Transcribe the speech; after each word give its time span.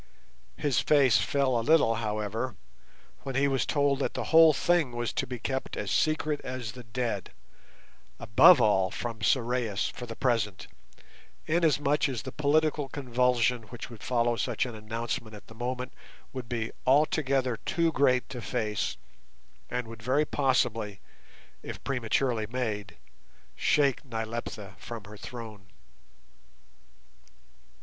His 0.57 0.79
face 0.79 1.19
fell 1.19 1.59
a 1.59 1.61
little, 1.61 1.93
however, 1.93 2.55
when 3.21 3.35
he 3.35 3.47
was 3.47 3.67
told 3.67 3.99
that 3.99 4.15
the 4.15 4.23
whole 4.33 4.51
thing 4.51 4.93
was 4.93 5.13
to 5.13 5.27
be 5.27 5.37
kept 5.37 5.77
as 5.77 5.91
secret 5.91 6.41
as 6.43 6.71
the 6.71 6.83
dead, 6.85 7.33
above 8.19 8.59
all 8.59 8.89
from 8.89 9.21
Sorais 9.21 9.91
for 9.93 10.07
the 10.07 10.15
present, 10.15 10.65
inasmuch 11.45 12.09
as 12.09 12.23
the 12.23 12.31
political 12.31 12.89
convulsion 12.89 13.61
which 13.69 13.91
would 13.91 14.01
follow 14.01 14.35
such 14.35 14.65
an 14.65 14.73
announcement 14.73 15.35
at 15.35 15.45
the 15.45 15.53
moment 15.53 15.93
would 16.33 16.49
be 16.49 16.71
altogether 16.87 17.57
too 17.57 17.91
great 17.91 18.27
to 18.29 18.41
face 18.41 18.97
and 19.69 19.87
would 19.87 20.01
very 20.01 20.25
possibly, 20.25 20.99
if 21.61 21.83
prematurely 21.83 22.47
made, 22.47 22.97
shake 23.55 24.03
Nyleptha 24.03 24.73
from 24.79 25.03
her 25.03 25.15
throne. 25.17 25.67